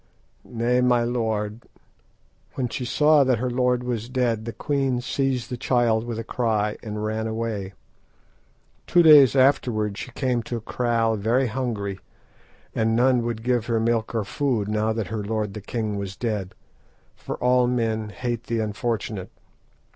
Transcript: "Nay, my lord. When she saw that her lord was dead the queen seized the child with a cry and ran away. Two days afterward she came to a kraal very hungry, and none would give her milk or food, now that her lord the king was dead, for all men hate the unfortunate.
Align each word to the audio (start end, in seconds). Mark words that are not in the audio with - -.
"Nay, 0.43 0.81
my 0.81 1.03
lord. 1.03 1.61
When 2.55 2.69
she 2.69 2.85
saw 2.85 3.23
that 3.23 3.37
her 3.37 3.51
lord 3.51 3.83
was 3.83 4.09
dead 4.09 4.45
the 4.45 4.51
queen 4.51 4.99
seized 4.99 5.51
the 5.51 5.57
child 5.57 6.05
with 6.07 6.17
a 6.17 6.23
cry 6.23 6.77
and 6.81 7.05
ran 7.05 7.27
away. 7.27 7.73
Two 8.87 9.03
days 9.03 9.35
afterward 9.35 9.99
she 9.99 10.09
came 10.13 10.41
to 10.41 10.57
a 10.57 10.61
kraal 10.61 11.17
very 11.17 11.45
hungry, 11.45 11.99
and 12.73 12.95
none 12.95 13.21
would 13.21 13.43
give 13.43 13.67
her 13.67 13.79
milk 13.79 14.15
or 14.15 14.23
food, 14.23 14.67
now 14.67 14.91
that 14.91 15.09
her 15.13 15.23
lord 15.23 15.53
the 15.53 15.61
king 15.61 15.97
was 15.97 16.15
dead, 16.15 16.55
for 17.15 17.35
all 17.35 17.67
men 17.67 18.09
hate 18.09 18.45
the 18.45 18.57
unfortunate. 18.59 19.29